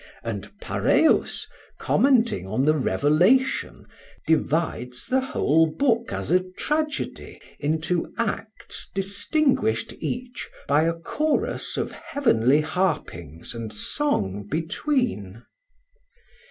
and 0.23 0.49
Paraeus 0.59 1.45
commenting 1.79 2.47
on 2.47 2.65
the 2.65 2.75
Revelation, 2.75 3.85
divides 4.25 5.05
the 5.05 5.19
whole 5.21 5.67
Book 5.67 6.11
as 6.11 6.31
a 6.31 6.39
Tragedy, 6.53 7.39
into 7.59 8.11
Acts 8.17 8.89
distinguisht 8.95 9.95
each 9.99 10.49
by 10.67 10.85
a 10.85 10.95
Chorus 10.95 11.77
of 11.77 11.91
Heavenly 11.91 12.61
Harpings 12.63 13.53
and 13.53 13.71
Song 13.71 14.47
between. 14.49 15.45